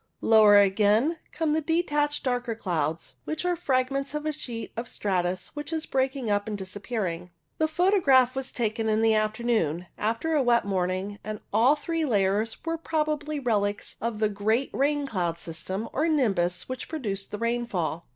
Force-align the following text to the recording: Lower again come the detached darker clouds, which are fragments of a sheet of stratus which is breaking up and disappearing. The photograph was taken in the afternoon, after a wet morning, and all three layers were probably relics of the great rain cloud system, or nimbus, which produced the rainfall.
Lower 0.19 0.57
again 0.57 1.19
come 1.31 1.53
the 1.53 1.61
detached 1.61 2.23
darker 2.23 2.55
clouds, 2.55 3.17
which 3.25 3.45
are 3.45 3.55
fragments 3.55 4.15
of 4.15 4.25
a 4.25 4.31
sheet 4.31 4.71
of 4.75 4.87
stratus 4.87 5.55
which 5.55 5.71
is 5.71 5.85
breaking 5.85 6.27
up 6.27 6.47
and 6.47 6.57
disappearing. 6.57 7.29
The 7.59 7.67
photograph 7.67 8.35
was 8.35 8.51
taken 8.51 8.89
in 8.89 9.01
the 9.01 9.13
afternoon, 9.13 9.85
after 9.99 10.33
a 10.33 10.41
wet 10.41 10.65
morning, 10.65 11.19
and 11.23 11.39
all 11.53 11.75
three 11.75 12.03
layers 12.03 12.65
were 12.65 12.79
probably 12.79 13.39
relics 13.39 13.95
of 14.01 14.17
the 14.17 14.27
great 14.27 14.71
rain 14.73 15.05
cloud 15.05 15.37
system, 15.37 15.87
or 15.93 16.07
nimbus, 16.07 16.67
which 16.67 16.89
produced 16.89 17.29
the 17.29 17.37
rainfall. 17.37 18.07